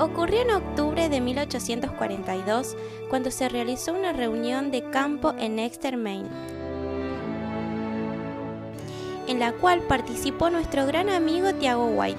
Ocurrió 0.00 0.42
en 0.42 0.50
octubre 0.50 1.08
de 1.08 1.20
1842 1.20 2.76
cuando 3.08 3.30
se 3.30 3.48
realizó 3.48 3.92
una 3.92 4.12
reunión 4.12 4.72
de 4.72 4.82
campo 4.90 5.34
en 5.38 5.60
Exeter, 5.60 5.96
Maine, 5.96 6.28
en 9.28 9.38
la 9.38 9.52
cual 9.52 9.82
participó 9.82 10.50
nuestro 10.50 10.84
gran 10.86 11.08
amigo 11.08 11.54
Tiago 11.54 11.86
White. 11.86 12.18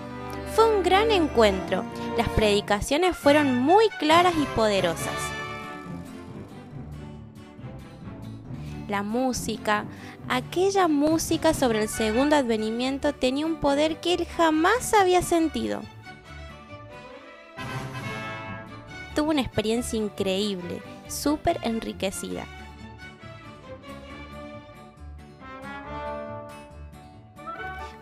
Fue 0.55 0.73
un 0.73 0.83
gran 0.83 1.11
encuentro, 1.11 1.83
las 2.17 2.29
predicaciones 2.29 3.17
fueron 3.17 3.57
muy 3.57 3.89
claras 3.99 4.35
y 4.41 4.45
poderosas. 4.55 5.13
La 8.87 9.03
música, 9.03 9.83
aquella 10.29 10.87
música 10.87 11.53
sobre 11.53 11.81
el 11.81 11.89
segundo 11.89 12.37
advenimiento 12.37 13.13
tenía 13.13 13.45
un 13.45 13.57
poder 13.57 13.99
que 13.99 14.13
él 14.13 14.25
jamás 14.25 14.93
había 14.93 15.21
sentido. 15.21 15.81
Tuvo 19.15 19.31
una 19.31 19.41
experiencia 19.41 19.97
increíble, 19.97 20.81
súper 21.07 21.59
enriquecida. 21.63 22.45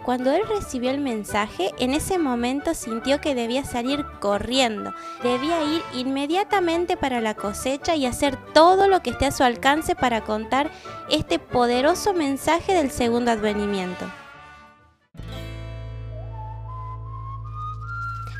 Cuando 0.04 0.34
él 0.34 0.42
recibió 0.50 0.92
el 0.92 1.00
mensaje, 1.00 1.72
en 1.80 1.94
ese 1.94 2.18
momento 2.18 2.74
sintió 2.74 3.22
que 3.22 3.36
debía 3.36 3.64
salir 3.64 4.06
corriendo, 4.20 4.94
debía 5.24 5.64
ir 5.64 5.82
inmediatamente 5.94 6.98
para 6.98 7.22
la 7.22 7.36
cosecha 7.36 7.96
y 7.96 8.06
hacer 8.06 8.36
todo 8.54 8.90
lo 8.90 9.02
que 9.02 9.12
esté 9.12 9.28
a 9.28 9.32
su 9.32 9.44
alcance 9.44 9.96
para 9.96 10.26
contar 10.26 10.70
este 11.10 11.40
poderoso 11.40 12.14
mensaje 12.14 12.74
del 12.74 12.92
segundo 12.92 13.32
advenimiento. 13.32 14.06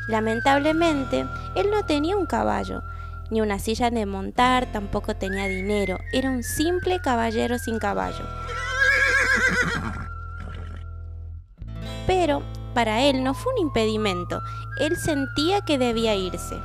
Lamentablemente, 0.08 1.26
él 1.54 1.70
no 1.70 1.84
tenía 1.84 2.16
un 2.16 2.26
caballo, 2.26 2.82
ni 3.30 3.40
una 3.40 3.58
silla 3.58 3.90
de 3.90 4.06
montar, 4.06 4.70
tampoco 4.70 5.16
tenía 5.16 5.46
dinero, 5.46 5.98
era 6.12 6.30
un 6.30 6.42
simple 6.42 7.00
caballero 7.00 7.58
sin 7.58 7.78
caballo. 7.78 8.24
Pero 12.06 12.42
para 12.74 13.02
él 13.02 13.24
no 13.24 13.34
fue 13.34 13.52
un 13.54 13.60
impedimento, 13.60 14.42
él 14.78 14.96
sentía 14.96 15.62
que 15.62 15.78
debía 15.78 16.14
irse. 16.14 16.56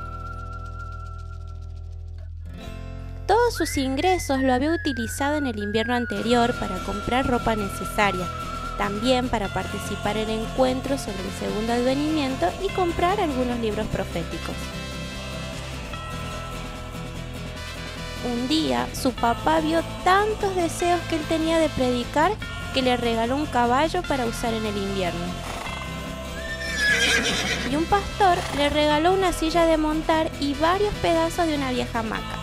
Todos 3.26 3.54
sus 3.54 3.76
ingresos 3.76 4.40
lo 4.40 4.52
había 4.52 4.72
utilizado 4.72 5.36
en 5.36 5.46
el 5.46 5.58
invierno 5.58 5.94
anterior 5.94 6.52
para 6.58 6.78
comprar 6.78 7.26
ropa 7.28 7.54
necesaria, 7.54 8.26
también 8.80 9.28
para 9.28 9.48
participar 9.48 10.16
en 10.16 10.30
encuentros 10.30 11.02
sobre 11.02 11.20
el 11.20 11.32
segundo 11.38 11.74
advenimiento 11.74 12.46
y 12.64 12.70
comprar 12.70 13.20
algunos 13.20 13.58
libros 13.58 13.86
proféticos. 13.88 14.54
Un 18.24 18.48
día 18.48 18.88
su 18.94 19.12
papá 19.12 19.60
vio 19.60 19.82
tantos 20.02 20.56
deseos 20.56 20.98
que 21.10 21.16
él 21.16 21.22
tenía 21.28 21.58
de 21.58 21.68
predicar 21.68 22.32
que 22.72 22.80
le 22.80 22.96
regaló 22.96 23.36
un 23.36 23.44
caballo 23.44 24.00
para 24.00 24.24
usar 24.24 24.54
en 24.54 24.64
el 24.64 24.74
invierno. 24.74 25.26
Y 27.70 27.76
un 27.76 27.84
pastor 27.84 28.38
le 28.56 28.70
regaló 28.70 29.12
una 29.12 29.34
silla 29.34 29.66
de 29.66 29.76
montar 29.76 30.30
y 30.40 30.54
varios 30.54 30.94
pedazos 31.02 31.46
de 31.46 31.54
una 31.54 31.70
vieja 31.70 31.98
hamaca. 31.98 32.38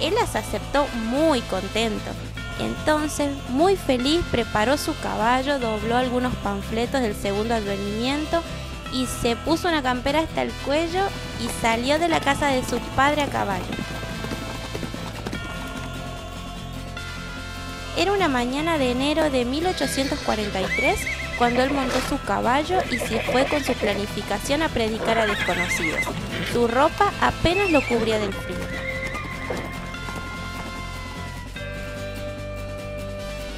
Él 0.00 0.12
las 0.16 0.34
aceptó 0.34 0.88
muy 0.88 1.40
contento 1.42 2.10
entonces, 2.58 3.30
muy 3.48 3.76
feliz, 3.76 4.20
preparó 4.30 4.76
su 4.76 4.98
caballo, 5.00 5.58
dobló 5.58 5.96
algunos 5.96 6.34
panfletos 6.36 7.00
del 7.00 7.14
segundo 7.14 7.54
advenimiento 7.54 8.42
y 8.92 9.06
se 9.06 9.36
puso 9.36 9.68
una 9.68 9.82
campera 9.82 10.20
hasta 10.20 10.42
el 10.42 10.50
cuello 10.64 11.02
y 11.40 11.48
salió 11.60 11.98
de 11.98 12.08
la 12.08 12.20
casa 12.20 12.48
de 12.48 12.64
su 12.64 12.78
padre 12.96 13.22
a 13.22 13.26
caballo. 13.26 13.64
Era 17.96 18.12
una 18.12 18.28
mañana 18.28 18.78
de 18.78 18.92
enero 18.92 19.28
de 19.30 19.44
1843 19.44 21.00
cuando 21.36 21.62
él 21.62 21.72
montó 21.72 22.00
su 22.08 22.20
caballo 22.22 22.78
y 22.90 22.98
se 22.98 23.20
fue 23.20 23.44
con 23.46 23.62
su 23.62 23.72
planificación 23.74 24.62
a 24.62 24.68
predicar 24.68 25.18
a 25.18 25.26
desconocidos. 25.26 26.00
Su 26.52 26.68
ropa 26.68 27.12
apenas 27.20 27.70
lo 27.70 27.80
cubría 27.86 28.18
del 28.18 28.32
frío. 28.32 28.56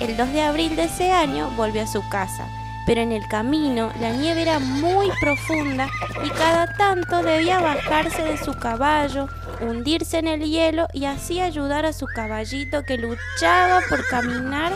El 0.01 0.17
2 0.17 0.33
de 0.33 0.41
abril 0.41 0.77
de 0.77 0.85
ese 0.85 1.13
año 1.13 1.51
volvió 1.59 1.83
a 1.83 1.87
su 1.87 2.09
casa, 2.09 2.49
pero 2.87 3.03
en 3.03 3.13
el 3.13 3.29
camino 3.29 3.93
la 4.01 4.13
nieve 4.13 4.41
era 4.41 4.59
muy 4.59 5.11
profunda 5.21 5.91
y 6.25 6.31
cada 6.31 6.75
tanto 6.75 7.23
debía 7.23 7.61
bajarse 7.61 8.23
de 8.23 8.39
su 8.39 8.55
caballo, 8.55 9.29
hundirse 9.61 10.19
en 10.19 10.29
el 10.29 10.41
hielo 10.49 10.89
y 10.95 11.05
así 11.05 11.39
ayudar 11.41 11.85
a 11.85 11.93
su 11.93 12.07
caballito 12.07 12.83
que 12.85 12.97
luchaba 12.97 13.81
por 13.91 14.07
caminar 14.09 14.73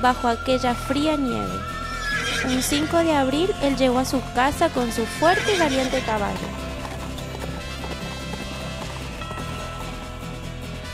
bajo 0.00 0.28
aquella 0.28 0.76
fría 0.76 1.16
nieve. 1.16 1.58
Un 2.44 2.62
5 2.62 2.98
de 2.98 3.16
abril 3.16 3.50
él 3.62 3.76
llegó 3.76 3.98
a 3.98 4.04
su 4.04 4.22
casa 4.32 4.68
con 4.68 4.92
su 4.92 5.04
fuerte 5.06 5.56
y 5.56 5.58
valiente 5.58 6.00
caballo. 6.02 6.36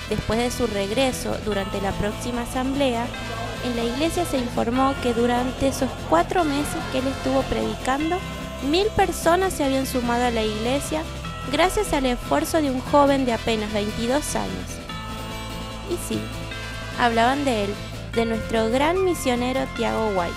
Después 0.09 0.39
de 0.39 0.50
su 0.50 0.67
regreso, 0.67 1.37
durante 1.44 1.81
la 1.83 1.93
próxima 1.93 2.43
asamblea, 2.43 3.06
en 3.65 3.77
la 3.77 3.85
iglesia 3.85 4.25
se 4.25 4.39
informó 4.39 4.95
que 5.03 5.15
durante 5.15 5.69
esos 5.69 5.89
cuatro 6.09 6.45
meses 6.45 6.77
que 6.93 6.99
él 6.99 7.07
estuvo 7.09 7.43
predicando, 7.43 8.19
mil 8.71 8.87
personas 8.89 9.53
se 9.53 9.65
habían 9.65 9.87
sumado 9.87 10.25
a 10.27 10.31
la 10.31 10.43
iglesia 10.43 11.03
gracias 11.51 11.93
al 11.93 12.07
esfuerzo 12.07 12.61
de 12.61 12.71
un 12.71 12.81
joven 12.81 13.25
de 13.25 13.33
apenas 13.33 13.73
22 13.73 14.37
años. 14.37 14.71
Y 15.91 15.97
sí, 16.09 16.21
hablaban 16.99 17.45
de 17.45 17.65
él, 17.65 17.75
de 18.15 18.27
nuestro 18.27 18.71
gran 18.71 19.05
misionero 19.05 19.61
Tiago 19.77 20.09
White. 20.17 20.35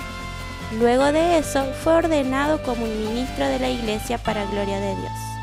Luego 0.80 1.12
de 1.12 1.38
eso 1.38 1.66
fue 1.84 1.94
ordenado 1.94 2.62
como 2.64 2.86
ministro 2.86 3.48
de 3.48 3.60
la 3.60 3.70
iglesia 3.70 4.18
para 4.18 4.46
gloria 4.46 4.80
de 4.80 4.96
Dios. 4.96 5.37